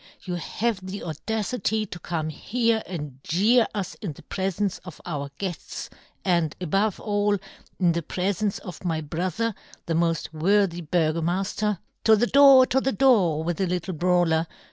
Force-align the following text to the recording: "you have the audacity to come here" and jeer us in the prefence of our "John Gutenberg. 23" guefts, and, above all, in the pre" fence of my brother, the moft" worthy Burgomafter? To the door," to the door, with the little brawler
"you 0.25 0.33
have 0.33 0.83
the 0.83 1.03
audacity 1.03 1.85
to 1.85 1.99
come 1.99 2.29
here" 2.29 2.81
and 2.87 3.19
jeer 3.23 3.67
us 3.75 3.93
in 4.01 4.13
the 4.13 4.23
prefence 4.23 4.79
of 4.83 4.99
our 5.05 5.27
"John 5.27 5.35
Gutenberg. 5.37 5.37
23" 5.37 5.47
guefts, 5.85 5.89
and, 6.25 6.55
above 6.59 6.99
all, 6.99 7.37
in 7.79 7.91
the 7.91 8.01
pre" 8.01 8.33
fence 8.33 8.57
of 8.57 8.83
my 8.83 8.99
brother, 8.99 9.53
the 9.85 9.93
moft" 9.93 10.33
worthy 10.33 10.81
Burgomafter? 10.81 11.77
To 12.05 12.15
the 12.15 12.25
door," 12.25 12.65
to 12.65 12.81
the 12.81 12.91
door, 12.91 13.43
with 13.43 13.57
the 13.57 13.67
little 13.67 13.93
brawler 13.93 14.47